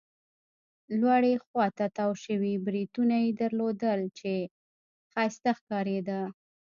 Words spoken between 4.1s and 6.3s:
چې ښایسته ښکارېده.